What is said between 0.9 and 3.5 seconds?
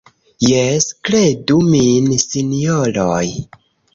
kredu min, sinjoroj.